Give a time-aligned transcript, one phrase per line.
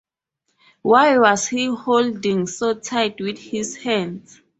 [0.81, 4.41] Why was he holding so tightly with his hands?